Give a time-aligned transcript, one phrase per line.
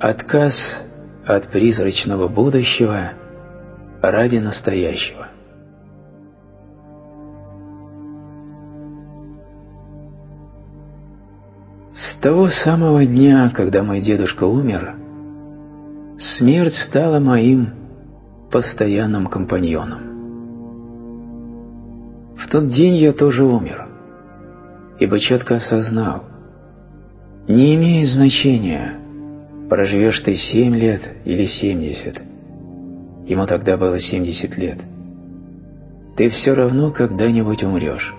[0.00, 0.54] Отказ
[1.26, 3.14] от призрачного будущего
[4.00, 5.26] ради настоящего.
[11.92, 14.94] С того самого дня, когда мой дедушка умер,
[16.16, 17.70] смерть стала моим
[18.52, 19.98] постоянным компаньоном.
[22.36, 23.88] В тот день я тоже умер,
[25.00, 26.22] ибо четко осознал,
[27.48, 29.07] не имеет значения,
[29.68, 32.22] проживешь ты семь лет или семьдесят.
[33.26, 34.78] Ему тогда было семьдесят лет.
[36.16, 38.14] Ты все равно когда-нибудь умрешь.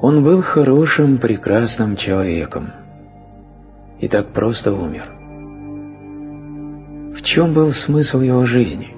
[0.00, 2.70] Он был хорошим, прекрасным человеком.
[4.00, 5.12] И так просто умер.
[7.14, 8.94] В чем был смысл его жизни?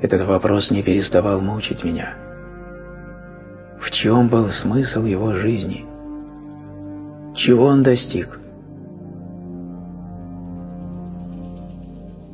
[0.00, 2.14] Этот вопрос не переставал мучить меня.
[3.80, 5.86] В чем был смысл его жизни?
[7.34, 8.38] Чего он достиг?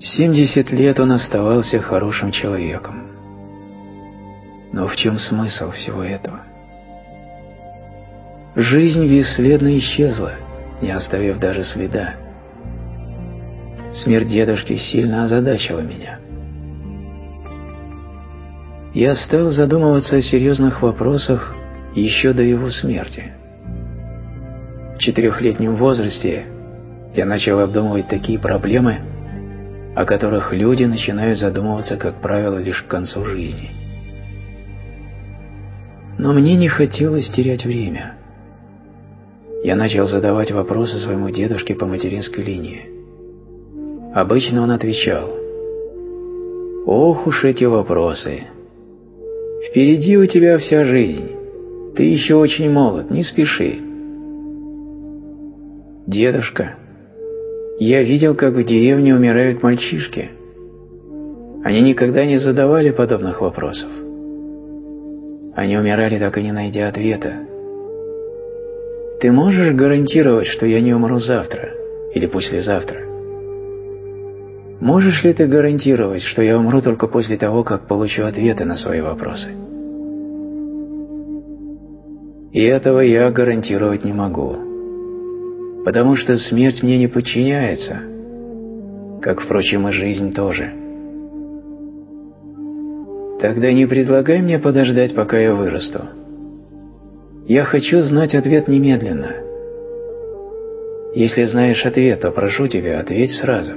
[0.00, 3.08] Семьдесят лет он оставался хорошим человеком.
[4.72, 6.40] Но в чем смысл всего этого?
[8.54, 10.32] Жизнь бесследно исчезла,
[10.82, 12.14] не оставив даже следа.
[13.92, 16.18] Смерть дедушки сильно озадачила меня.
[18.94, 21.54] Я стал задумываться о серьезных вопросах
[21.94, 23.32] еще до его смерти.
[24.98, 26.44] Четырехлетнем возрасте
[27.14, 28.98] я начал обдумывать такие проблемы,
[29.94, 33.70] о которых люди начинают задумываться, как правило, лишь к концу жизни.
[36.18, 38.14] Но мне не хотелось терять время.
[39.62, 42.86] Я начал задавать вопросы своему дедушке по материнской линии.
[44.14, 45.30] Обычно он отвечал,
[46.86, 48.44] «Ох уж эти вопросы!
[49.68, 51.30] Впереди у тебя вся жизнь.
[51.94, 53.87] Ты еще очень молод, не спеши».
[56.08, 56.70] «Дедушка,
[57.78, 60.30] я видел, как в деревне умирают мальчишки.
[61.62, 63.90] Они никогда не задавали подобных вопросов.
[65.54, 67.34] Они умирали, так и не найдя ответа.
[69.20, 71.74] Ты можешь гарантировать, что я не умру завтра
[72.14, 73.02] или послезавтра?
[74.80, 79.02] Можешь ли ты гарантировать, что я умру только после того, как получу ответы на свои
[79.02, 79.50] вопросы?
[82.52, 84.67] И этого я гарантировать не могу,
[85.88, 88.00] потому что смерть мне не подчиняется,
[89.22, 90.70] как, впрочем, и жизнь тоже.
[93.40, 96.02] Тогда не предлагай мне подождать, пока я вырасту.
[97.46, 99.30] Я хочу знать ответ немедленно.
[101.14, 103.72] Если знаешь ответ, то прошу тебя, ответь сразу.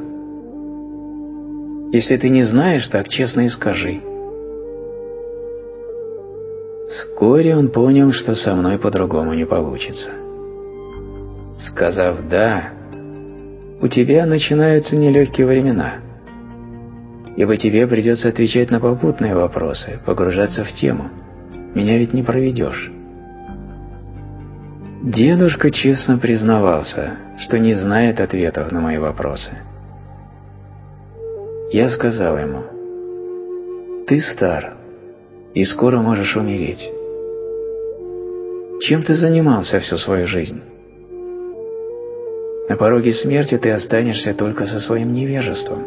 [1.94, 4.02] Если ты не знаешь, так честно и скажи.
[6.90, 10.21] Вскоре он понял, что со мной по-другому не получится.
[11.70, 12.70] Сказав «да»,
[13.82, 15.96] у тебя начинаются нелегкие времена–
[17.36, 21.10] ибо тебе придется отвечать на попутные вопросы, погружаться в тему.
[21.74, 22.92] Меня ведь не проведешь.
[25.04, 29.52] Дедушка честно признавался, что не знает ответов на мои вопросы.
[31.72, 34.76] Я сказал ему, «Ты стар,
[35.54, 36.92] и скоро можешь умереть.
[38.82, 40.62] Чем ты занимался всю свою жизнь?
[42.72, 45.84] На пороге смерти ты останешься только со своим невежеством.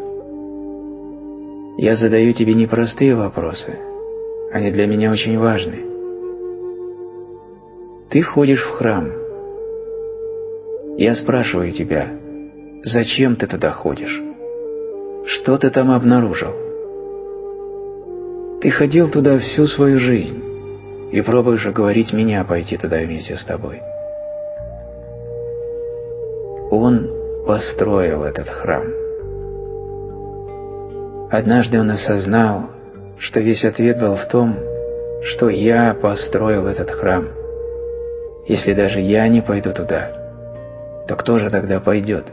[1.79, 3.79] Я задаю тебе непростые вопросы.
[4.53, 5.79] Они для меня очень важны.
[8.11, 9.09] Ты ходишь в храм.
[10.99, 12.11] Я спрашиваю тебя,
[12.83, 14.21] зачем ты туда ходишь?
[15.25, 16.53] Что ты там обнаружил?
[18.61, 20.39] Ты ходил туда всю свою жизнь
[21.13, 23.81] и пробуешь уговорить меня пойти туда вместе с тобой.
[26.77, 27.09] Он
[27.47, 28.85] построил этот храм.
[31.31, 32.71] Однажды он осознал,
[33.17, 34.57] что весь ответ был в том,
[35.23, 37.29] что я построил этот храм.
[38.49, 40.11] Если даже я не пойду туда,
[41.07, 42.25] то кто же тогда пойдет?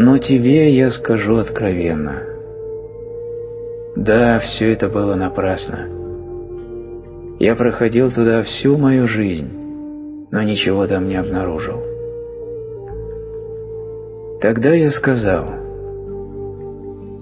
[0.00, 2.22] Но тебе я скажу откровенно.
[3.94, 5.88] Да, все это было напрасно.
[7.38, 9.63] Я проходил туда всю мою жизнь,
[10.34, 11.80] но ничего там не обнаружил.
[14.40, 15.48] Тогда я сказал,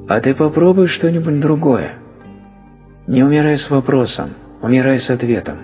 [0.08, 1.98] а ты попробуй что-нибудь другое.
[3.06, 4.30] Не умирай с вопросом,
[4.62, 5.58] умирай с ответом.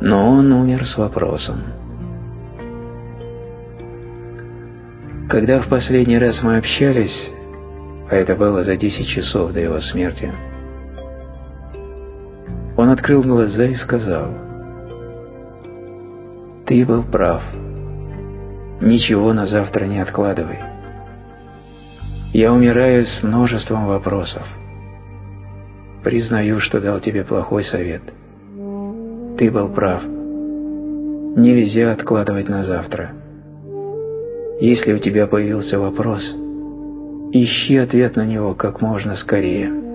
[0.00, 1.64] Но он умер с вопросом.
[5.28, 7.28] Когда в последний раз мы общались,
[8.08, 10.30] а это было за 10 часов до его смерти,
[12.76, 14.34] Он открыл глаза и сказал,
[16.66, 17.42] «Ты был прав.
[18.82, 20.58] Ничего на завтра не откладывай.
[22.34, 24.46] Я умираю с множеством вопросов.
[26.04, 28.02] Признаю, что дал тебе плохой совет.
[29.38, 30.04] Ты был прав.
[30.04, 33.12] Нельзя откладывать на завтра.
[34.60, 36.22] Если у тебя появился вопрос,
[37.32, 39.85] ищи ответ на него как можно скорее».